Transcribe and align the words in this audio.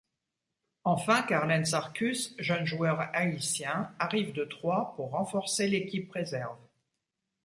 Enfin 0.83 1.21
Carlens 1.21 1.75
Arcus, 1.75 2.33
jeune 2.39 2.65
joueur 2.65 3.01
haïtien, 3.13 3.93
arrive 3.99 4.33
de 4.33 4.45
Troyes 4.45 4.93
pour 4.97 5.11
renforcer 5.11 5.67
l'équipe 5.67 6.09
réserve. 6.11 6.57